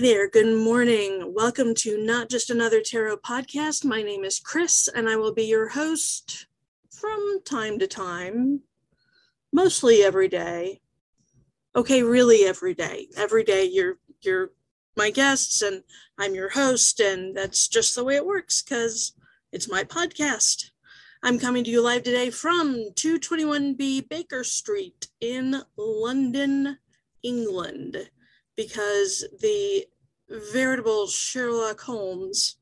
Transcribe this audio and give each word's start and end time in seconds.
There, 0.00 0.30
good 0.30 0.56
morning. 0.56 1.34
Welcome 1.34 1.74
to 1.74 2.02
Not 2.02 2.30
Just 2.30 2.48
Another 2.48 2.80
Tarot 2.80 3.18
podcast. 3.18 3.84
My 3.84 4.00
name 4.00 4.24
is 4.24 4.40
Kriss, 4.40 4.88
and 4.94 5.10
I 5.10 5.16
will 5.16 5.34
be 5.34 5.44
your 5.44 5.68
host 5.68 6.46
from 6.90 7.40
time 7.44 7.78
to 7.80 7.86
time, 7.86 8.62
mostly 9.52 10.02
every 10.02 10.26
day. 10.26 10.80
Okay, 11.76 12.02
really 12.02 12.46
every 12.46 12.72
day. 12.72 13.08
Every 13.14 13.44
day 13.44 13.66
you're 13.66 13.98
you're 14.22 14.52
my 14.96 15.10
guests 15.10 15.60
and 15.60 15.82
I'm 16.18 16.34
your 16.34 16.48
host, 16.48 17.00
and 17.00 17.36
that's 17.36 17.68
just 17.68 17.94
the 17.94 18.02
way 18.02 18.16
it 18.16 18.24
works 18.24 18.62
because 18.62 19.12
it's 19.52 19.70
my 19.70 19.84
podcast. 19.84 20.70
I'm 21.22 21.38
coming 21.38 21.62
to 21.64 21.70
you 21.70 21.82
live 21.82 22.04
today 22.04 22.30
from 22.30 22.86
221B 22.94 24.08
Baker 24.08 24.44
Street 24.44 25.08
in 25.20 25.60
London, 25.76 26.78
England 27.22 28.08
because 28.56 29.24
the 29.40 29.86
veritable 30.52 31.06
Sherlock 31.06 31.80
Holmes 31.80 32.56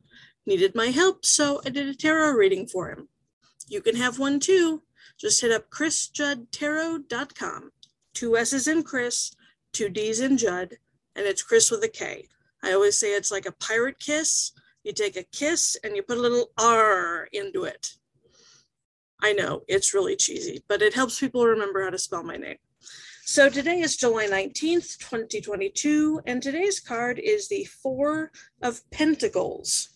needed 0.46 0.74
my 0.74 0.86
help, 0.86 1.24
so 1.24 1.60
I 1.64 1.70
did 1.70 1.88
a 1.88 1.94
tarot 1.94 2.32
reading 2.32 2.66
for 2.66 2.90
him. 2.90 3.08
You 3.68 3.80
can 3.82 3.96
have 3.96 4.18
one 4.18 4.40
too. 4.40 4.82
Just 5.18 5.40
hit 5.40 5.52
up 5.52 5.70
krissjuddtarot.com. 5.70 7.70
Two 8.14 8.36
S's 8.36 8.66
in 8.66 8.82
Kriss, 8.82 9.34
two 9.72 9.88
D's 9.88 10.20
in 10.20 10.38
Judd, 10.38 10.78
and 11.14 11.26
it's 11.26 11.44
Kriss 11.44 11.70
with 11.70 11.84
a 11.84 11.88
K. 11.88 12.26
I 12.62 12.72
always 12.72 12.96
say 12.96 13.14
it's 13.14 13.30
like 13.30 13.46
a 13.46 13.52
pirate 13.52 13.98
kiss. 13.98 14.52
You 14.84 14.92
take 14.92 15.16
a 15.16 15.24
kiss 15.24 15.76
and 15.84 15.94
you 15.94 16.02
put 16.02 16.18
a 16.18 16.22
little 16.22 16.50
R 16.58 17.28
into 17.32 17.64
it. 17.64 17.94
I 19.20 19.32
know 19.32 19.62
it's 19.68 19.94
really 19.94 20.16
cheesy, 20.16 20.62
but 20.68 20.82
it 20.82 20.94
helps 20.94 21.20
people 21.20 21.44
remember 21.44 21.82
how 21.82 21.90
to 21.90 21.98
spell 21.98 22.22
my 22.22 22.36
name. 22.36 22.58
So 23.30 23.50
today 23.50 23.80
is 23.80 23.98
July 23.98 24.26
19th, 24.26 24.96
2022, 25.00 26.22
and 26.24 26.42
today's 26.42 26.80
card 26.80 27.18
is 27.18 27.46
the 27.46 27.66
Four 27.66 28.32
of 28.62 28.90
Pentacles. 28.90 29.90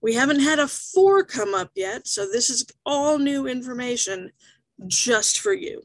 We 0.00 0.14
haven't 0.14 0.38
had 0.38 0.60
a 0.60 0.68
four 0.68 1.24
come 1.24 1.56
up 1.56 1.72
yet, 1.74 2.06
so 2.06 2.24
this 2.24 2.50
is 2.50 2.64
all 2.86 3.18
new 3.18 3.48
information 3.48 4.30
just 4.86 5.40
for 5.40 5.52
you. 5.52 5.82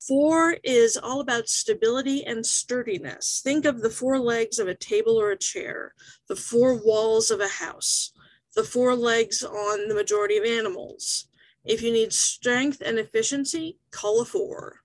Four 0.00 0.56
is 0.64 0.96
all 0.96 1.20
about 1.20 1.48
stability 1.48 2.26
and 2.26 2.44
sturdiness. 2.44 3.40
Think 3.44 3.66
of 3.66 3.82
the 3.82 3.90
four 3.90 4.18
legs 4.18 4.58
of 4.58 4.66
a 4.66 4.74
table 4.74 5.16
or 5.16 5.30
a 5.30 5.38
chair, 5.38 5.94
the 6.26 6.34
four 6.34 6.74
walls 6.74 7.30
of 7.30 7.38
a 7.38 7.46
house, 7.46 8.10
the 8.56 8.64
four 8.64 8.96
legs 8.96 9.44
on 9.44 9.86
the 9.86 9.94
majority 9.94 10.38
of 10.38 10.44
animals. 10.44 11.28
If 11.64 11.82
you 11.82 11.92
need 11.92 12.12
strength 12.12 12.82
and 12.84 12.98
efficiency, 12.98 13.78
call 13.92 14.20
a 14.20 14.24
four. 14.24 14.82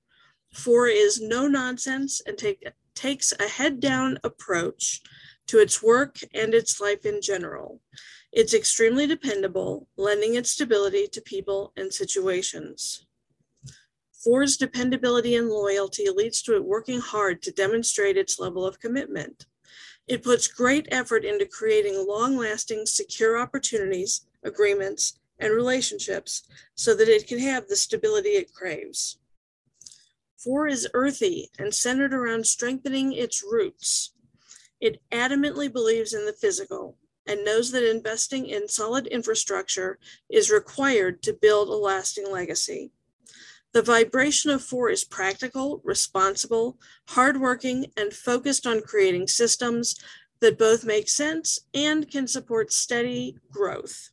Four 0.54 0.88
is 0.88 1.22
no 1.22 1.48
nonsense 1.48 2.22
and 2.26 2.38
take, 2.38 2.68
takes 2.94 3.34
a 3.40 3.48
head 3.48 3.80
down 3.80 4.20
approach 4.24 5.02
to 5.48 5.60
its 5.60 5.82
work 5.82 6.18
and 6.34 6.54
its 6.54 6.80
life 6.80 7.06
in 7.06 7.22
general. 7.22 7.82
It's 8.32 8.54
extremely 8.54 9.08
dependable, 9.08 9.88
lending 9.98 10.36
its 10.36 10.52
stability 10.52 11.08
to 11.08 11.22
people 11.22 11.74
and 11.76 11.94
situations. 11.94 13.06
Four's 14.24 14.56
dependability 14.56 15.36
and 15.36 15.50
loyalty 15.50 16.10
leads 16.10 16.42
to 16.44 16.56
it 16.56 16.64
working 16.64 17.00
hard 17.00 17.42
to 17.42 17.52
demonstrate 17.52 18.18
its 18.18 18.40
level 18.40 18.66
of 18.66 18.80
commitment. 18.80 19.46
It 20.08 20.24
puts 20.24 20.48
great 20.48 20.88
effort 20.92 21.26
into 21.26 21.46
creating 21.46 22.06
long 22.08 22.38
lasting, 22.38 22.86
secure 22.86 23.40
opportunities, 23.40 24.28
agreements, 24.44 25.20
and 25.40 25.54
relationships 25.54 26.44
so 26.76 26.94
that 26.96 27.08
it 27.08 27.28
can 27.28 27.40
have 27.40 27.68
the 27.68 27.76
stability 27.76 28.30
it 28.30 28.54
craves. 28.54 29.18
Four 30.44 30.68
is 30.68 30.88
earthy 30.94 31.52
and 31.60 31.74
centered 31.74 32.14
around 32.14 32.48
strengthening 32.48 33.14
its 33.14 33.44
roots. 33.44 34.14
It 34.80 35.02
adamantly 35.12 35.72
believes 35.72 36.14
in 36.14 36.26
the 36.26 36.34
physical 36.34 36.98
and 37.28 37.46
knows 37.46 37.72
that 37.72 37.88
investing 37.88 38.48
in 38.48 38.68
solid 38.68 39.06
infrastructure 39.08 40.00
is 40.30 40.50
required 40.50 41.22
to 41.24 41.38
build 41.40 41.70
a 41.70 41.76
lasting 41.76 42.32
legacy. 42.32 42.92
The 43.74 43.84
vibration 43.84 44.50
of 44.50 44.64
four 44.64 44.90
is 44.90 45.04
practical, 45.04 45.80
responsible, 45.84 46.80
hardworking, 47.10 47.92
and 47.96 48.12
focused 48.12 48.66
on 48.66 48.82
creating 48.82 49.28
systems 49.28 49.96
that 50.40 50.58
both 50.58 50.84
make 50.84 51.08
sense 51.08 51.60
and 51.74 52.10
can 52.10 52.28
support 52.28 52.74
steady 52.74 53.38
growth. 53.52 54.10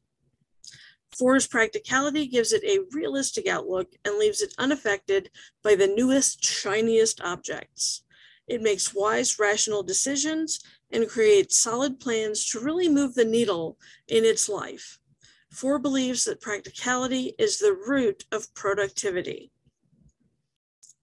Four's 1.18 1.48
practicality 1.48 2.28
gives 2.28 2.52
it 2.52 2.62
a 2.62 2.84
realistic 2.92 3.48
outlook 3.48 3.92
and 4.04 4.18
leaves 4.18 4.40
it 4.40 4.54
unaffected 4.56 5.30
by 5.64 5.74
the 5.74 5.88
newest, 5.88 6.44
shiniest 6.44 7.20
objects. 7.22 8.04
It 8.46 8.62
makes 8.62 8.94
wise, 8.94 9.38
rational 9.38 9.82
decisions 9.82 10.60
and 10.92 11.08
creates 11.08 11.58
solid 11.58 11.98
plans 11.98 12.46
to 12.50 12.60
really 12.60 12.88
move 12.88 13.14
the 13.14 13.24
needle 13.24 13.78
in 14.06 14.24
its 14.24 14.48
life. 14.48 15.00
Four 15.50 15.80
believes 15.80 16.24
that 16.24 16.40
practicality 16.40 17.34
is 17.38 17.58
the 17.58 17.72
root 17.72 18.24
of 18.30 18.54
productivity. 18.54 19.50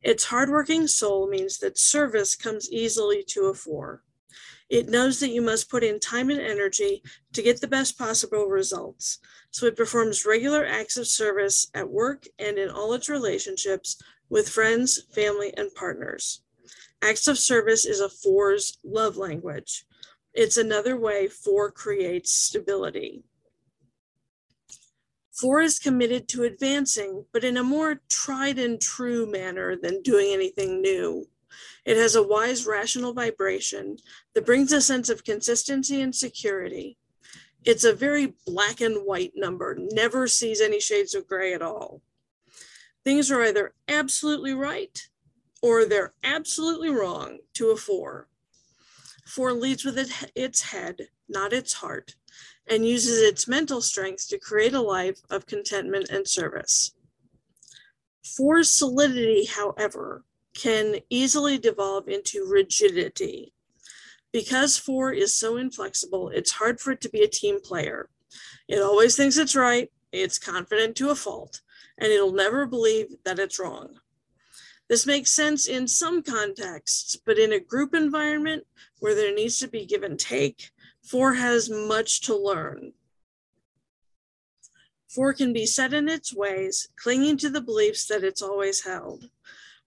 Its 0.02 0.26
hardworking 0.26 0.88
soul 0.88 1.28
means 1.28 1.58
that 1.58 1.78
service 1.78 2.36
comes 2.36 2.72
easily 2.72 3.24
to 3.28 3.48
a 3.48 3.54
four. 3.54 4.04
It 4.70 4.90
knows 4.90 5.20
that 5.20 5.30
you 5.30 5.42
must 5.42 5.70
put 5.70 5.84
in 5.84 6.00
time 6.00 6.30
and 6.30 6.40
energy 6.40 7.04
to 7.34 7.42
get 7.42 7.62
the 7.62 7.68
best 7.68 7.98
possible 7.98 8.46
results. 8.46 9.20
So 9.52 9.66
it 9.68 9.78
performs 9.78 10.26
regular 10.26 10.66
acts 10.66 10.98
of 10.98 11.08
service 11.08 11.68
at 11.74 11.90
work 11.90 12.26
and 12.40 12.58
in 12.58 12.70
all 12.70 12.94
its 12.94 13.10
relationships 13.10 14.02
with 14.30 14.50
friends, 14.50 15.04
family, 15.14 15.54
and 15.56 15.74
partners. 15.76 16.42
Acts 17.02 17.28
of 17.28 17.38
service 17.38 17.86
is 17.86 18.00
a 18.00 18.10
four's 18.10 18.80
love 18.84 19.18
language. 19.18 19.86
It's 20.34 20.58
another 20.58 20.98
way 20.98 21.28
four 21.28 21.72
creates 21.72 22.32
stability. 22.32 23.24
Four 25.32 25.62
is 25.62 25.80
committed 25.80 26.28
to 26.30 26.44
advancing, 26.44 27.26
but 27.32 27.44
in 27.44 27.58
a 27.58 27.64
more 27.64 28.02
tried 28.10 28.58
and 28.58 28.82
true 28.82 29.30
manner 29.30 29.76
than 29.76 30.02
doing 30.02 30.34
anything 30.34 30.82
new. 30.82 31.28
It 31.86 31.98
has 31.98 32.16
a 32.16 32.24
wise, 32.24 32.66
rational 32.66 33.14
vibration 33.14 33.98
that 34.34 34.46
brings 34.46 34.72
a 34.72 34.82
sense 34.82 35.10
of 35.10 35.24
consistency 35.24 36.02
and 36.02 36.16
security. 36.16 36.98
It's 37.64 37.84
a 37.84 37.94
very 37.94 38.34
black 38.46 38.82
and 38.82 39.06
white 39.06 39.34
number, 39.36 39.76
never 39.80 40.28
sees 40.28 40.62
any 40.62 40.80
shades 40.80 41.16
of 41.16 41.28
gray 41.28 41.54
at 41.54 41.62
all. 41.62 42.02
Things 43.04 43.32
are 43.32 43.44
either 43.44 43.74
absolutely 43.88 44.54
right 44.54 45.08
or 45.62 45.86
they're 45.86 46.14
absolutely 46.24 46.90
wrong 46.90 47.40
to 47.54 47.72
a 47.72 47.76
four. 47.76 48.28
Four 49.26 49.54
leads 49.54 49.84
with 49.84 49.98
it, 49.98 50.32
its 50.36 50.62
head, 50.62 51.08
not 51.28 51.54
its 51.54 51.74
heart, 51.74 52.16
and 52.68 52.88
uses 52.88 53.22
its 53.22 53.48
mental 53.48 53.82
strength 53.82 54.28
to 54.30 54.38
create 54.38 54.74
a 54.74 54.82
life 54.82 55.22
of 55.30 55.48
contentment 55.48 56.10
and 56.10 56.28
service. 56.28 56.94
Four's 58.24 58.72
solidity, 58.72 59.46
however, 59.46 60.24
can 60.56 60.96
easily 61.10 61.60
devolve 61.60 62.08
into 62.08 62.48
rigidity. 62.50 63.54
Because 64.32 64.78
four 64.78 65.12
is 65.12 65.36
so 65.36 65.58
inflexible, 65.58 66.30
it's 66.30 66.54
hard 66.54 66.80
for 66.80 66.92
it 66.92 67.02
to 67.02 67.10
be 67.10 67.22
a 67.22 67.28
team 67.28 67.62
player. 67.62 68.10
It 68.68 68.82
always 68.82 69.16
thinks 69.16 69.38
it's 69.38 69.56
right, 69.56 69.92
it's 70.12 70.40
confident 70.40 70.96
to 70.98 71.10
a 71.10 71.16
fault, 71.16 71.62
and 71.98 72.12
it'll 72.12 72.34
never 72.34 72.66
believe 72.66 73.08
that 73.24 73.40
it's 73.40 73.60
wrong. 73.60 74.00
This 74.88 75.06
makes 75.06 75.32
sense 75.32 75.68
in 75.68 75.88
some 75.88 76.22
contexts, 76.22 77.16
but 77.16 77.38
in 77.38 77.52
a 77.52 77.60
group 77.60 77.94
environment 77.94 78.66
where 79.00 79.16
there 79.16 79.34
needs 79.34 79.60
to 79.60 79.68
be 79.68 79.86
give 79.86 80.04
and 80.04 80.20
take, 80.20 80.72
four 81.02 81.34
has 81.36 81.70
much 81.70 82.22
to 82.22 82.36
learn. 82.36 82.94
Four 85.08 85.34
can 85.34 85.54
be 85.54 85.66
set 85.66 85.94
in 85.94 86.10
its 86.10 86.36
ways, 86.36 86.90
clinging 86.98 87.38
to 87.38 87.50
the 87.50 87.62
beliefs 87.62 88.06
that 88.08 88.24
it's 88.24 88.42
always 88.42 88.84
held. 88.84 89.30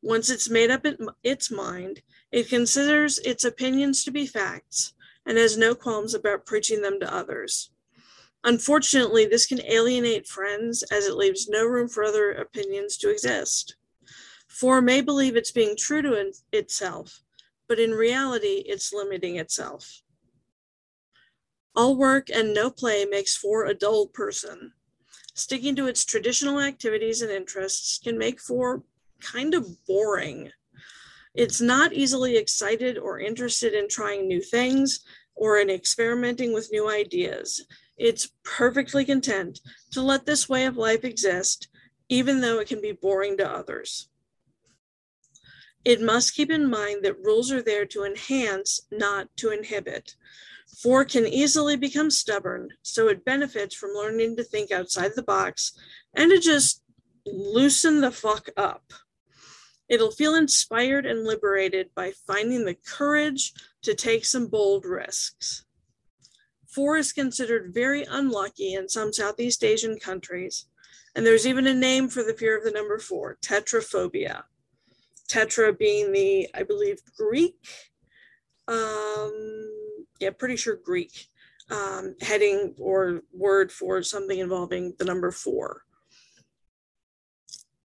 Once 0.02 0.30
it's 0.30 0.48
made 0.48 0.70
up 0.70 0.86
its 1.22 1.50
mind, 1.50 2.02
it 2.30 2.48
considers 2.48 3.18
its 3.20 3.44
opinions 3.44 4.04
to 4.04 4.10
be 4.10 4.26
facts 4.26 4.94
and 5.26 5.36
has 5.36 5.56
no 5.56 5.74
qualms 5.74 6.14
about 6.14 6.46
preaching 6.46 6.82
them 6.82 7.00
to 7.00 7.14
others. 7.14 7.70
Unfortunately, 8.44 9.26
this 9.26 9.46
can 9.46 9.60
alienate 9.66 10.26
friends 10.26 10.84
as 10.84 11.06
it 11.06 11.16
leaves 11.16 11.48
no 11.48 11.66
room 11.66 11.88
for 11.88 12.04
other 12.04 12.30
opinions 12.30 12.96
to 12.96 13.10
exist. 13.10 13.76
Four 14.46 14.80
may 14.80 15.00
believe 15.00 15.36
it's 15.36 15.50
being 15.50 15.76
true 15.76 16.02
to 16.02 16.32
itself, 16.52 17.22
but 17.66 17.80
in 17.80 17.90
reality, 17.90 18.62
it's 18.66 18.92
limiting 18.92 19.36
itself. 19.36 20.02
All 21.74 21.96
work 21.96 22.28
and 22.30 22.54
no 22.54 22.70
play 22.70 23.04
makes 23.04 23.36
for 23.36 23.66
a 23.66 23.74
dull 23.74 24.06
person. 24.06 24.72
Sticking 25.34 25.76
to 25.76 25.86
its 25.86 26.04
traditional 26.04 26.60
activities 26.60 27.22
and 27.22 27.30
interests 27.30 27.98
can 27.98 28.16
make 28.16 28.40
for 28.40 28.82
kind 29.20 29.54
of 29.54 29.66
boring. 29.86 30.50
It's 31.34 31.60
not 31.60 31.92
easily 31.92 32.36
excited 32.36 32.98
or 32.98 33.20
interested 33.20 33.74
in 33.74 33.88
trying 33.88 34.26
new 34.26 34.40
things 34.40 35.00
or 35.34 35.58
in 35.58 35.70
experimenting 35.70 36.52
with 36.52 36.72
new 36.72 36.90
ideas. 36.90 37.64
It's 37.96 38.32
perfectly 38.44 39.04
content 39.04 39.60
to 39.92 40.02
let 40.02 40.26
this 40.26 40.48
way 40.48 40.66
of 40.66 40.76
life 40.76 41.04
exist, 41.04 41.68
even 42.08 42.40
though 42.40 42.58
it 42.58 42.68
can 42.68 42.80
be 42.80 42.92
boring 42.92 43.36
to 43.38 43.50
others. 43.50 44.08
It 45.84 46.00
must 46.00 46.34
keep 46.34 46.50
in 46.50 46.68
mind 46.68 47.04
that 47.04 47.24
rules 47.24 47.50
are 47.52 47.62
there 47.62 47.86
to 47.86 48.04
enhance, 48.04 48.80
not 48.90 49.28
to 49.36 49.50
inhibit. 49.50 50.16
Four 50.82 51.04
can 51.04 51.26
easily 51.26 51.76
become 51.76 52.10
stubborn, 52.10 52.68
so 52.82 53.08
it 53.08 53.24
benefits 53.24 53.74
from 53.74 53.94
learning 53.94 54.36
to 54.36 54.44
think 54.44 54.70
outside 54.70 55.12
the 55.14 55.22
box 55.22 55.72
and 56.14 56.30
to 56.30 56.38
just 56.38 56.82
loosen 57.24 58.00
the 58.00 58.10
fuck 58.10 58.48
up. 58.56 58.92
It'll 59.88 60.10
feel 60.10 60.34
inspired 60.34 61.06
and 61.06 61.24
liberated 61.24 61.90
by 61.94 62.12
finding 62.26 62.64
the 62.64 62.74
courage 62.74 63.52
to 63.82 63.94
take 63.94 64.24
some 64.24 64.46
bold 64.48 64.84
risks. 64.84 65.64
Four 66.66 66.98
is 66.98 67.12
considered 67.12 67.72
very 67.72 68.04
unlucky 68.04 68.74
in 68.74 68.88
some 68.88 69.12
Southeast 69.12 69.64
Asian 69.64 69.98
countries, 69.98 70.66
and 71.16 71.24
there's 71.24 71.46
even 71.46 71.66
a 71.66 71.74
name 71.74 72.08
for 72.08 72.22
the 72.22 72.34
fear 72.34 72.56
of 72.58 72.64
the 72.64 72.70
number 72.70 72.98
four 72.98 73.38
tetraphobia. 73.42 74.42
Tetra 75.28 75.76
being 75.76 76.12
the, 76.12 76.48
I 76.54 76.62
believe, 76.62 76.98
Greek, 77.16 77.56
um, 78.66 79.70
yeah, 80.20 80.30
pretty 80.30 80.56
sure 80.56 80.76
Greek 80.76 81.28
um, 81.70 82.14
heading 82.20 82.74
or 82.78 83.22
word 83.32 83.72
for 83.72 84.02
something 84.02 84.38
involving 84.38 84.94
the 84.98 85.04
number 85.04 85.30
four. 85.30 85.82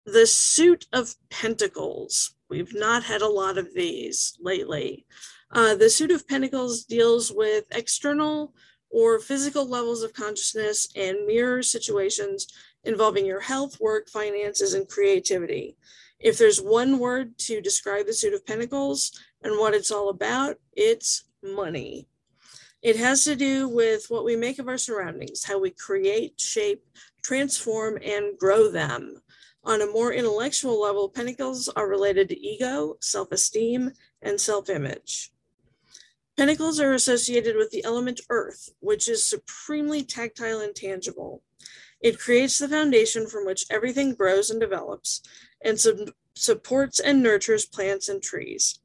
The 0.05 0.27
suit 0.27 0.85
of 0.91 1.15
pentacles. 1.29 2.35
We've 2.50 2.73
not 2.73 3.03
had 3.03 3.21
a 3.21 3.27
lot 3.27 3.57
of 3.57 3.73
these 3.73 4.38
lately. 4.41 5.05
Uh, 5.51 5.75
the 5.75 5.89
suit 5.89 6.11
of 6.11 6.27
pentacles 6.27 6.83
deals 6.83 7.31
with 7.31 7.65
external 7.71 8.53
or 8.89 9.19
physical 9.19 9.67
levels 9.67 10.03
of 10.03 10.13
consciousness 10.13 10.88
and 10.95 11.25
mirror 11.25 11.63
situations 11.63 12.47
involving 12.83 13.25
your 13.25 13.39
health, 13.39 13.79
work, 13.79 14.09
finances, 14.09 14.73
and 14.73 14.88
creativity. 14.89 15.77
If 16.19 16.38
there's 16.38 16.61
one 16.61 16.99
word 16.99 17.38
to 17.39 17.61
describe 17.61 18.06
the 18.06 18.13
suit 18.13 18.33
of 18.33 18.45
pentacles 18.45 19.11
and 19.41 19.57
what 19.57 19.73
it's 19.73 19.91
all 19.91 20.09
about, 20.09 20.57
it's 20.73 21.23
money. 21.44 22.07
It 22.81 22.97
has 22.97 23.23
to 23.23 23.35
do 23.35 23.69
with 23.69 24.06
what 24.09 24.25
we 24.25 24.35
make 24.35 24.59
of 24.59 24.67
our 24.67 24.77
surroundings, 24.77 25.44
how 25.44 25.59
we 25.59 25.71
create, 25.71 26.39
shape, 26.39 26.83
transform, 27.23 27.97
and 28.03 28.38
grow 28.38 28.69
them. 28.69 29.15
On 29.65 29.81
a 29.81 29.88
more 29.88 30.12
intellectual 30.12 30.81
level, 30.81 31.07
pentacles 31.07 31.69
are 31.69 31.88
related 31.88 32.30
to 32.30 32.39
ego, 32.39 32.98
self 33.00 33.31
esteem, 33.31 33.92
and 34.21 34.39
self 34.39 34.69
image. 34.69 35.31
Pentacles 36.36 36.80
are 36.80 36.94
associated 36.94 37.56
with 37.56 37.69
the 37.71 37.83
element 37.83 38.19
earth, 38.30 38.69
which 38.80 39.07
is 39.07 39.24
supremely 39.25 40.04
tactile 40.04 40.60
and 40.60 40.75
tangible. 40.75 41.44
It 42.01 42.19
creates 42.19 42.57
the 42.57 42.68
foundation 42.68 43.27
from 43.27 43.45
which 43.45 43.65
everything 43.69 44.13
grows 44.15 44.50
and 44.50 44.60
develops 44.60 45.21
and 45.63 45.80
sub- 45.80 46.12
supports 46.36 47.00
and 47.00 47.24
nurtures 47.24 47.66
plants 47.66 48.09
and 48.09 48.21
trees. 48.21 48.80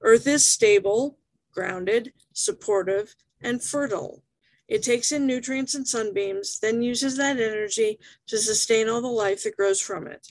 Earth 0.00 0.26
is 0.26 0.46
stable, 0.46 1.18
grounded, 1.52 2.12
supportive, 2.32 3.14
and 3.42 3.62
fertile. 3.62 4.22
It 4.72 4.82
takes 4.82 5.12
in 5.12 5.26
nutrients 5.26 5.74
and 5.74 5.86
sunbeams, 5.86 6.58
then 6.58 6.80
uses 6.80 7.18
that 7.18 7.38
energy 7.38 7.98
to 8.26 8.38
sustain 8.38 8.88
all 8.88 9.02
the 9.02 9.06
life 9.06 9.42
that 9.42 9.54
grows 9.54 9.82
from 9.82 10.06
it. 10.06 10.28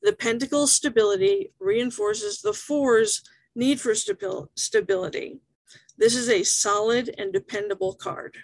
The 0.00 0.14
pentacle 0.14 0.66
stability 0.66 1.52
reinforces 1.60 2.40
the 2.40 2.54
four's 2.54 3.22
need 3.54 3.78
for 3.78 3.92
stabil- 3.92 4.48
stability. 4.56 5.42
This 5.98 6.16
is 6.16 6.30
a 6.30 6.44
solid 6.44 7.14
and 7.18 7.30
dependable 7.30 7.92
card. 7.92 8.38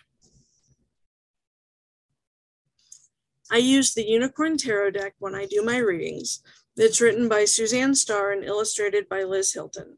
I 3.51 3.57
use 3.57 3.95
the 3.95 4.07
Unicorn 4.07 4.59
Tarot 4.59 4.91
deck 4.91 5.15
when 5.21 5.35
I 5.35 5.47
do 5.47 5.63
my 5.65 5.79
readings. 5.79 6.43
It's 6.77 7.01
written 7.01 7.31
by 7.31 7.47
Suzanne 7.47 7.95
Starr 7.95 8.33
and 8.33 8.45
illustrated 8.45 9.09
by 9.09 9.23
Liz 9.23 9.55
Hilton. 9.55 9.97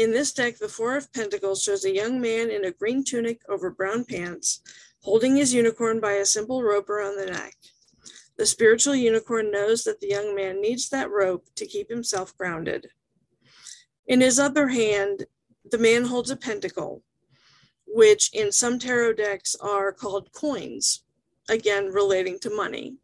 In 0.00 0.12
this 0.12 0.32
deck, 0.32 0.56
the 0.56 0.66
Four 0.66 0.96
of 0.96 1.12
Pentacles 1.12 1.62
shows 1.62 1.84
a 1.84 1.94
young 1.94 2.22
man 2.22 2.48
in 2.48 2.64
a 2.64 2.70
green 2.70 3.04
tunic 3.04 3.42
over 3.50 3.68
brown 3.68 4.06
pants, 4.06 4.62
holding 5.02 5.36
his 5.36 5.52
unicorn 5.52 6.00
by 6.00 6.12
a 6.12 6.24
simple 6.24 6.62
rope 6.62 6.88
around 6.88 7.18
the 7.18 7.26
neck. 7.26 7.54
The 8.38 8.46
spiritual 8.46 8.94
unicorn 8.94 9.50
knows 9.50 9.84
that 9.84 10.00
the 10.00 10.08
young 10.08 10.34
man 10.34 10.62
needs 10.62 10.88
that 10.88 11.10
rope 11.10 11.44
to 11.54 11.66
keep 11.66 11.90
himself 11.90 12.34
grounded. 12.38 12.86
In 14.06 14.22
his 14.22 14.38
other 14.38 14.68
hand, 14.68 15.26
the 15.70 15.76
man 15.76 16.06
holds 16.06 16.30
a 16.30 16.36
pentacle, 16.36 17.02
which 17.86 18.30
in 18.32 18.52
some 18.52 18.78
tarot 18.78 19.12
decks 19.12 19.54
are 19.60 19.92
called 19.92 20.32
coins, 20.32 21.04
again 21.46 21.92
relating 21.92 22.38
to 22.38 22.48
money, 22.48 22.96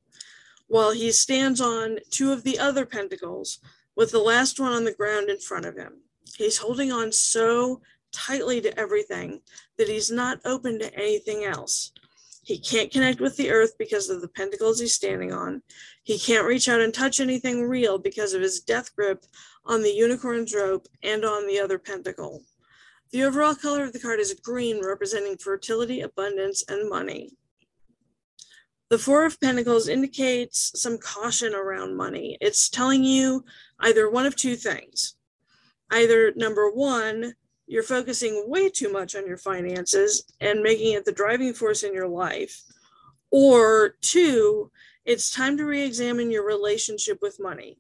while 0.67 0.93
he 0.93 1.13
stands 1.13 1.61
on 1.61 1.99
two 2.09 2.33
of 2.33 2.43
the 2.43 2.59
other 2.59 2.87
pentacles, 2.87 3.59
with 3.95 4.13
the 4.13 4.19
last 4.19 4.59
one 4.59 4.73
on 4.73 4.85
the 4.85 4.95
ground 4.95 5.29
in 5.29 5.39
front 5.39 5.67
of 5.67 5.77
him. 5.77 6.01
He's 6.37 6.59
holding 6.59 6.93
on 6.93 7.13
so 7.13 7.81
tightly 8.13 8.61
to 8.61 8.79
everything 8.79 9.41
that 9.79 9.89
he's 9.89 10.11
not 10.11 10.41
open 10.45 10.79
to 10.79 10.95
anything 10.95 11.45
else. 11.45 11.93
He 12.43 12.59
can't 12.59 12.93
connect 12.93 13.21
with 13.21 13.37
the 13.37 13.51
earth 13.51 13.73
because 13.79 14.09
of 14.09 14.21
the 14.21 14.29
pentacles 14.29 14.79
he's 14.79 14.95
standing 14.95 15.33
on. 15.33 15.63
He 16.05 16.19
can't 16.19 16.47
reach 16.47 16.69
out 16.69 16.81
and 16.81 16.95
touch 16.95 17.19
anything 17.19 17.63
real 17.63 17.99
because 17.99 18.35
of 18.35 18.43
his 18.43 18.61
death 18.61 18.95
grip 18.95 19.25
on 19.65 19.83
the 19.83 19.91
unicorn's 19.91 20.55
rope 20.55 20.87
and 21.03 21.25
on 21.25 21.47
the 21.47 21.59
other 21.59 21.79
pentacle. 21.79 22.43
The 23.11 23.25
overall 23.25 23.55
color 23.55 23.85
of 23.85 23.93
the 23.93 23.99
card 23.99 24.21
is 24.21 24.35
green, 24.35 24.85
representing 24.85 25.39
fertility, 25.39 26.03
abundance, 26.03 26.63
and 26.69 26.89
money. 26.89 27.33
The 28.91 28.99
Four 28.99 29.27
of 29.27 29.41
Pentacles 29.41 29.89
indicates 29.89 30.71
some 30.81 30.99
caution 30.99 31.53
around 31.53 31.97
money. 31.97 32.39
It's 32.41 32.69
telling 32.69 33.03
you 33.03 33.45
either 33.81 34.09
one 34.09 34.27
of 34.27 34.37
two 34.37 34.55
things. 34.55 35.17
Either 35.91 36.33
number 36.37 36.71
one, 36.71 37.35
you're 37.67 37.83
focusing 37.83 38.45
way 38.47 38.69
too 38.69 38.93
much 38.93 39.17
on 39.17 39.27
your 39.27 39.37
finances 39.37 40.25
and 40.41 40.63
making 40.63 40.95
it 40.95 41.05
the 41.05 41.13
driving 41.13 41.53
force 41.53 41.83
in 41.83 41.95
your 41.95 42.09
life. 42.09 42.63
Or 43.31 43.97
two, 44.03 44.71
it's 45.05 45.31
time 45.31 45.57
to 45.57 45.65
re 45.65 45.83
examine 45.83 46.31
your 46.31 46.47
relationship 46.47 47.19
with 47.23 47.41
money. 47.41 47.79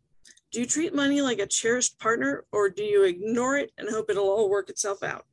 Do 0.52 0.61
you 0.61 0.66
treat 0.66 0.95
money 0.95 1.21
like 1.21 1.38
a 1.38 1.47
cherished 1.47 1.99
partner 1.99 2.45
or 2.52 2.71
do 2.71 2.83
you 2.83 3.04
ignore 3.04 3.57
it 3.59 3.73
and 3.78 3.88
hope 3.88 4.11
it'll 4.11 4.28
all 4.28 4.50
work 4.50 4.71
itself 4.71 5.02
out? 5.02 5.26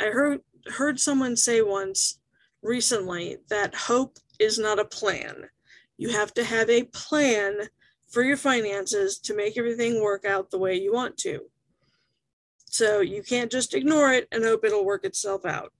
I 0.00 0.06
heard 0.06 0.40
heard 0.66 1.00
someone 1.00 1.36
say 1.36 1.62
once 1.62 2.20
recently 2.62 3.38
that 3.48 3.74
hope 3.74 4.18
is 4.38 4.58
not 4.58 4.78
a 4.78 4.84
plan. 4.84 5.48
You 5.96 6.10
have 6.10 6.32
to 6.34 6.44
have 6.44 6.70
a 6.70 6.84
plan 6.84 7.68
for 8.08 8.22
your 8.22 8.36
finances 8.36 9.18
to 9.20 9.34
make 9.34 9.58
everything 9.58 10.02
work 10.02 10.24
out 10.24 10.50
the 10.50 10.58
way 10.58 10.74
you 10.76 10.92
want 10.92 11.16
to. 11.18 11.40
So 12.70 13.00
you 13.00 13.22
can't 13.22 13.50
just 13.50 13.74
ignore 13.74 14.12
it 14.12 14.28
and 14.30 14.44
hope 14.44 14.64
it'll 14.64 14.84
work 14.84 15.04
itself 15.04 15.44
out. 15.46 15.72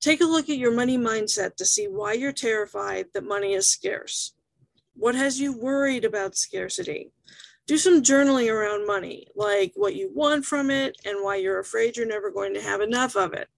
Take 0.00 0.20
a 0.20 0.24
look 0.24 0.48
at 0.48 0.58
your 0.58 0.72
money 0.72 0.96
mindset 0.96 1.56
to 1.56 1.64
see 1.64 1.86
why 1.86 2.14
you're 2.14 2.32
terrified 2.32 3.06
that 3.12 3.24
money 3.24 3.52
is 3.52 3.66
scarce. 3.66 4.34
What 4.94 5.14
has 5.14 5.40
you 5.40 5.52
worried 5.56 6.04
about 6.04 6.36
scarcity? 6.36 7.12
Do 7.66 7.76
some 7.76 8.02
journaling 8.02 8.52
around 8.52 8.86
money, 8.86 9.28
like 9.36 9.72
what 9.74 9.94
you 9.94 10.10
want 10.14 10.44
from 10.46 10.70
it 10.70 10.96
and 11.04 11.22
why 11.22 11.36
you're 11.36 11.58
afraid 11.58 11.96
you're 11.96 12.06
never 12.06 12.30
going 12.30 12.54
to 12.54 12.62
have 12.62 12.80
enough 12.80 13.14
of 13.14 13.34
it. 13.34 13.48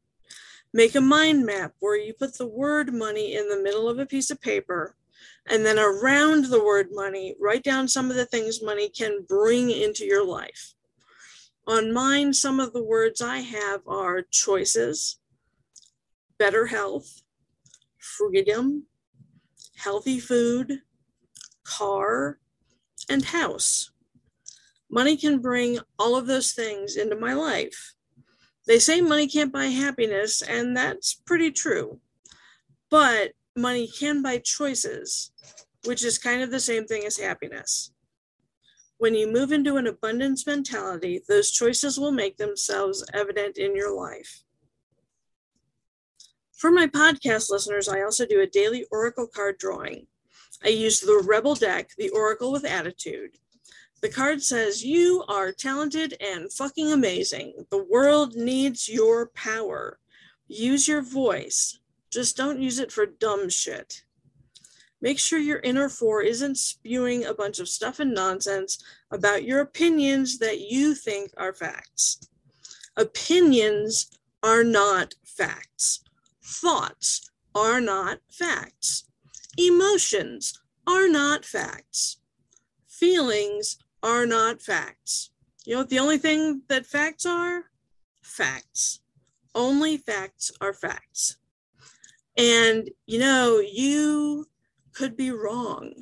Make 0.73 0.95
a 0.95 1.01
mind 1.01 1.47
map 1.47 1.75
where 1.79 1.97
you 1.97 2.13
put 2.13 2.37
the 2.37 2.47
word 2.47 2.93
money 2.93 3.35
in 3.37 3.49
the 3.49 3.63
middle 3.63 3.89
of 3.89 3.99
a 3.99 4.07
piece 4.07 4.31
of 4.31 4.41
paper 4.41 4.97
and 5.49 5.65
then 5.65 5.79
around 5.79 6.47
the 6.47 6.63
word 6.63 6.89
money, 6.91 7.37
write 7.41 7.63
down 7.63 7.89
some 7.89 8.11
of 8.11 8.17
the 8.17 8.27
things 8.27 8.63
money 8.63 8.89
can 8.89 9.25
bring 9.29 9.71
into 9.71 10.05
your 10.05 10.27
life. 10.27 10.75
On 11.67 11.93
mine, 11.93 12.33
some 12.33 12.59
of 12.59 12.73
the 12.73 12.83
words 12.83 13.21
I 13.21 13.39
have 13.39 13.87
are 13.87 14.23
choices, 14.23 15.19
better 16.39 16.67
health, 16.67 17.23
freedom, 17.99 18.87
healthy 19.77 20.19
food, 20.19 20.81
car, 21.63 22.39
and 23.09 23.25
house. 23.25 23.91
Money 24.91 25.17
can 25.17 25.39
bring 25.39 25.79
all 25.99 26.17
of 26.17 26.27
those 26.27 26.53
things 26.53 26.97
into 26.97 27.17
my 27.17 27.35
life. 27.35 27.95
They 28.67 28.79
say 28.79 29.01
money 29.01 29.27
can't 29.27 29.53
buy 29.53 29.67
happiness, 29.67 30.43
and 30.43 30.77
that's 30.77 31.15
pretty 31.15 31.51
true. 31.51 32.01
But 32.91 33.33
money 33.57 33.89
can 33.89 34.23
buy 34.23 34.39
choices, 34.39 35.33
which 35.85 36.05
is 36.05 36.19
kind 36.19 36.43
of 36.43 36.51
the 36.51 36.61
same 36.61 36.87
thing 36.87 37.05
as 37.05 37.17
happiness. 37.19 37.93
When 39.01 39.15
you 39.15 39.33
move 39.33 39.51
into 39.51 39.79
an 39.79 39.87
abundance 39.87 40.47
mentality, 40.47 41.23
those 41.27 41.51
choices 41.51 41.99
will 41.99 42.13
make 42.13 42.37
themselves 42.37 43.03
evident 43.15 43.57
in 43.57 43.75
your 43.75 43.97
life. 43.97 44.43
For 46.53 46.71
my 46.71 46.87
podcast 46.87 47.49
listeners, 47.51 47.89
I 47.89 48.03
also 48.03 48.27
do 48.27 48.43
a 48.43 48.47
daily 48.47 48.85
oracle 48.91 49.27
card 49.27 49.57
drawing. 49.57 50.07
I 50.63 50.69
use 50.69 51.01
the 51.01 51.25
Rebel 51.27 51.55
deck, 51.55 51.93
the 51.97 52.11
Oracle 52.11 52.53
with 52.53 52.67
Attitude. 52.67 53.39
The 54.03 54.11
card 54.11 54.43
says, 54.43 54.85
You 54.85 55.25
are 55.29 55.51
talented 55.51 56.15
and 56.21 56.53
fucking 56.53 56.93
amazing. 56.93 57.65
The 57.71 57.83
world 57.83 58.35
needs 58.35 58.87
your 58.87 59.29
power. 59.29 59.99
Use 60.47 60.87
your 60.87 61.01
voice. 61.01 61.79
Just 62.11 62.37
don't 62.37 62.61
use 62.61 62.79
it 62.79 62.93
for 62.93 63.07
dumb 63.07 63.49
shit. 63.49 64.03
Make 65.03 65.19
sure 65.19 65.39
your 65.39 65.61
inner 65.61 65.89
four 65.89 66.23
isn't 66.23 66.59
spewing 66.59 67.25
a 67.25 67.35
bunch 67.35 67.59
of 67.59 67.69
stuff 67.69 68.01
and 68.01 68.13
nonsense 68.13 68.83
about 69.11 69.45
your 69.45 69.61
opinions 69.61 70.39
that 70.39 70.61
you 70.61 70.95
think 70.95 71.33
are 71.37 71.55
facts. 71.55 72.29
Opinions 72.97 74.11
are 74.43 74.65
not 74.65 75.15
facts. 75.25 76.03
Thoughts 76.43 77.31
are 77.55 77.81
not 77.81 78.19
facts. 78.31 79.05
Emotions 79.57 80.61
are 80.87 81.09
not 81.09 81.45
facts. 81.45 82.19
Feelings 82.87 83.79
are 84.03 84.27
not 84.27 84.61
facts. 84.61 85.31
You 85.65 85.75
know 85.75 85.81
what 85.81 85.89
the 85.89 85.99
only 85.99 86.19
thing 86.19 86.63
that 86.69 86.87
facts 86.87 87.25
are? 87.25 87.65
Facts. 88.23 89.01
Only 89.55 89.97
facts 89.97 90.53
are 90.61 90.73
facts. 90.73 91.37
And 92.37 92.91
you 93.07 93.19
know, 93.19 93.59
you 93.59 94.47
could 94.93 95.17
be 95.17 95.31
wrong. 95.31 95.93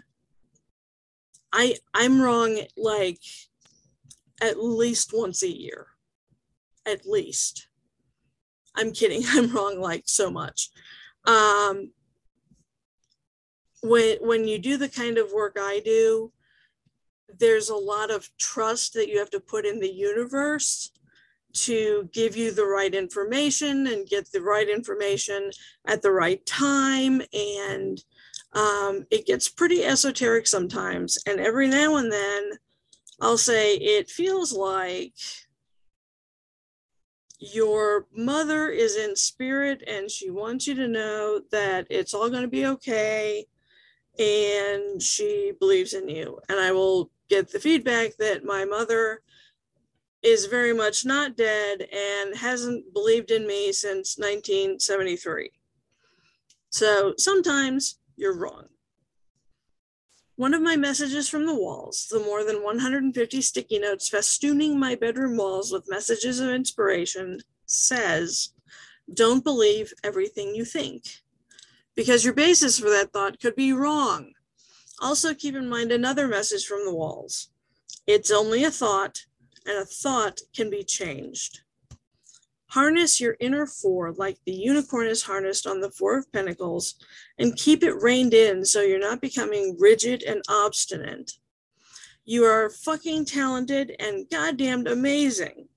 I 1.53 1.77
I'm 1.95 2.21
wrong 2.21 2.61
like 2.77 3.21
at 4.41 4.63
least 4.63 5.13
once 5.15 5.43
a 5.43 5.49
year. 5.49 5.89
At 6.87 7.07
least. 7.07 7.69
I'm 8.75 8.93
kidding. 8.93 9.23
I'm 9.29 9.55
wrong 9.55 9.81
like 9.81 10.05
so 10.07 10.31
much. 10.31 10.71
Um, 11.27 11.91
when 13.83 14.19
when 14.21 14.49
you 14.49 14.59
do 14.59 14.77
the 14.77 14.89
kind 14.89 15.19
of 15.19 15.33
work 15.33 15.57
I 15.59 15.81
do, 15.85 16.33
there's 17.39 17.69
a 17.69 17.77
lot 17.77 18.11
of 18.11 18.29
trust 18.39 18.95
that 18.95 19.09
you 19.09 19.19
have 19.19 19.31
to 19.31 19.41
put 19.41 19.67
in 19.67 19.81
the 19.81 19.93
universe 19.93 20.91
to 21.53 22.09
give 22.13 22.37
you 22.37 22.53
the 22.53 22.65
right 22.65 22.95
information 22.95 23.87
and 23.87 24.07
get 24.07 24.31
the 24.31 24.41
right 24.41 24.69
information 24.69 25.51
at 25.87 26.03
the 26.03 26.13
right 26.13 26.45
time 26.47 27.23
and 27.33 28.05
um, 28.55 29.07
it 29.11 29.27
gets 29.27 29.49
pretty 29.49 29.85
esoteric 29.85 30.47
sometimes 30.47 31.19
and 31.27 31.39
every 31.41 31.69
now 31.69 31.97
and 31.97 32.11
then 32.11 32.51
i'll 33.21 33.39
say 33.39 33.75
it 33.77 34.09
feels 34.09 34.53
like 34.53 35.13
your 37.41 38.07
mother 38.13 38.69
is 38.69 38.97
in 38.97 39.15
spirit 39.15 39.83
and 39.87 40.11
she 40.11 40.31
wants 40.31 40.67
you 40.67 40.75
to 40.75 40.89
know 40.89 41.41
that 41.53 41.87
it's 41.89 42.15
all 42.15 42.29
going 42.29 42.43
to 42.43 42.49
be 42.49 42.67
okay 42.67 43.45
and 44.19 45.01
she 45.01 45.53
believes 45.61 45.95
in 45.95 46.09
you. 46.09 46.41
And 46.49 46.59
I 46.59 46.73
will 46.73 47.11
get 47.29 47.51
the 47.51 47.61
feedback 47.61 48.17
that 48.19 48.45
my 48.45 48.65
mother 48.65 49.23
is 50.23 50.47
very 50.47 50.75
much 50.75 51.05
not 51.05 51.37
dead 51.37 51.87
and 51.93 52.37
hasn't 52.37 52.93
believed 52.93 53.31
in 53.31 53.47
me 53.47 53.73
since 53.73 54.19
1973. 54.19 55.53
So 56.71 57.15
sometimes 57.17 57.99
you're 58.19 58.37
wrong. 58.37 58.67
One 60.37 60.55
of 60.55 60.63
my 60.63 60.77
messages 60.77 61.29
from 61.29 61.47
the 61.47 61.55
walls, 61.55 62.07
the 62.11 62.21
more 62.21 62.45
than 62.45 62.63
150 62.63 63.41
sticky 63.41 63.79
notes 63.79 64.09
festooning 64.09 64.77
my 64.77 64.95
bedroom 64.95 65.37
walls 65.37 65.73
with 65.73 65.91
messages 65.91 66.39
of 66.39 66.51
inspiration, 66.51 67.41
says, 67.67 68.51
Don't 69.13 69.43
believe 69.43 69.93
everything 70.05 70.55
you 70.55 70.65
think 70.65 71.03
because 71.97 72.25
your 72.25 72.35
basis 72.35 72.79
for 72.79 72.89
that 72.91 73.13
thought 73.13 73.41
could 73.41 73.57
be 73.57 73.73
wrong. 73.73 74.33
Also, 75.01 75.35
keep 75.35 75.57
in 75.57 75.69
mind 75.69 75.91
another 75.91 76.29
message 76.29 76.65
from 76.65 76.85
the 76.85 76.95
walls 76.95 77.49
it's 78.07 78.31
only 78.31 78.65
a 78.65 78.71
thought, 78.71 79.27
and 79.67 79.77
a 79.77 79.85
thought 79.85 80.41
can 80.55 80.71
be 80.71 80.83
changed. 80.83 81.61
Harness 82.71 83.19
your 83.19 83.37
inner 83.41 83.67
four 83.67 84.13
like 84.13 84.39
the 84.45 84.53
unicorn 84.53 85.07
is 85.07 85.23
harnessed 85.23 85.67
on 85.67 85.81
the 85.81 85.91
Four 85.91 86.19
of 86.19 86.31
Pentacles 86.33 86.97
and 87.39 87.57
keep 87.57 87.83
it 87.83 88.03
reined 88.03 88.35
in 88.35 88.65
so 88.65 88.83
you're 88.83 88.99
not 88.99 89.23
becoming 89.23 89.77
rigid 89.79 90.23
and 90.23 90.43
obstinate. 90.49 91.33
You 92.27 92.45
are 92.45 92.69
fucking 92.69 93.25
talented 93.25 93.97
and 93.99 94.29
goddamned 94.31 94.87
amazing. 94.87 95.69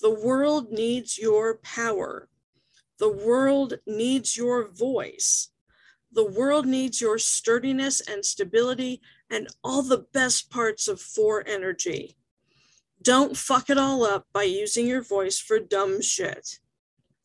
The 0.00 0.10
world 0.10 0.72
needs 0.72 1.16
your 1.16 1.58
power. 1.58 2.28
The 2.98 3.12
world 3.12 3.74
needs 3.86 4.36
your 4.36 4.68
voice. 4.68 5.50
The 6.10 6.28
world 6.28 6.66
needs 6.66 7.00
your 7.00 7.18
sturdiness 7.18 8.00
and 8.00 8.24
stability 8.24 9.00
and 9.30 9.46
all 9.62 9.82
the 9.82 10.06
best 10.12 10.50
parts 10.50 10.88
of 10.88 11.00
four 11.00 11.46
energy. 11.46 12.16
Don't 13.02 13.36
fuck 13.36 13.68
it 13.68 13.78
all 13.78 14.04
up 14.04 14.26
by 14.32 14.44
using 14.44 14.86
your 14.86 15.02
voice 15.02 15.40
for 15.40 15.58
dumb 15.58 16.00
shit. 16.02 16.60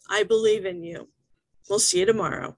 I 0.10 0.24
believe 0.24 0.66
in 0.66 0.84
you. 0.84 1.10
We'll 1.70 1.80
see 1.80 2.00
you 2.00 2.06
tomorrow. 2.06 2.58